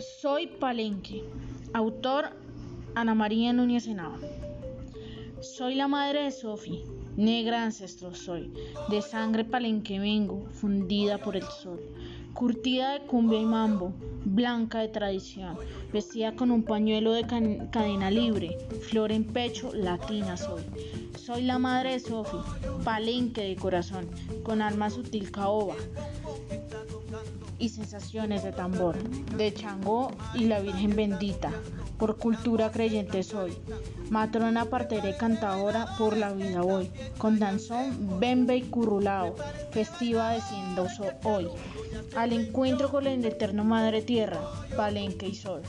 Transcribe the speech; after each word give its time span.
Soy 0.00 0.46
Palenque. 0.46 1.24
Autor 1.74 2.30
Ana 2.94 3.14
María 3.14 3.52
Núñez 3.52 3.86
Henao. 3.86 4.14
Soy 5.42 5.74
la 5.74 5.88
madre 5.88 6.22
de 6.22 6.30
Sofi, 6.30 6.84
negra 7.16 7.62
ancestro 7.64 8.14
soy, 8.14 8.50
de 8.88 9.02
sangre 9.02 9.44
palenque 9.44 9.98
vengo, 9.98 10.46
fundida 10.52 11.18
por 11.18 11.36
el 11.36 11.42
sol, 11.42 11.80
curtida 12.32 12.92
de 12.92 13.00
cumbia 13.00 13.40
y 13.40 13.44
mambo, 13.44 13.92
blanca 14.24 14.78
de 14.78 14.88
tradición, 14.88 15.56
vestida 15.92 16.34
con 16.34 16.50
un 16.50 16.62
pañuelo 16.62 17.12
de 17.12 17.26
cadena 17.70 18.10
libre, 18.10 18.56
flor 18.80 19.12
en 19.12 19.24
pecho, 19.24 19.70
latina 19.74 20.36
soy. 20.38 20.62
Soy 21.18 21.42
la 21.42 21.58
madre 21.58 21.92
de 21.92 22.00
Sofi, 22.00 22.38
palenque 22.84 23.42
de 23.42 23.56
corazón, 23.56 24.08
con 24.42 24.62
alma 24.62 24.88
sutil 24.88 25.30
caoba, 25.30 25.74
y 27.60 27.68
sensaciones 27.68 28.42
de 28.42 28.52
tambor, 28.52 28.98
de 29.36 29.54
Changó 29.54 30.10
y 30.34 30.46
la 30.46 30.60
Virgen 30.60 30.96
bendita. 30.96 31.52
Por 31.98 32.16
cultura 32.16 32.72
creyente 32.72 33.22
soy, 33.22 33.52
matrona 34.08 34.64
partera 34.64 35.10
y 35.10 35.16
cantadora, 35.16 35.86
por 35.98 36.16
la 36.16 36.32
vida 36.32 36.62
voy, 36.62 36.90
con 37.18 37.38
danzón, 37.38 38.18
bembe 38.18 38.56
y 38.56 38.62
currulao, 38.62 39.36
festiva 39.70 40.30
desciendo 40.30 40.86
hoy, 41.24 41.48
al 42.16 42.32
encuentro 42.32 42.90
con 42.90 43.06
el 43.06 43.24
eterno 43.24 43.64
Madre 43.64 44.00
Tierra, 44.00 44.40
Palenque 44.76 45.28
y 45.28 45.34
Sol. 45.34 45.62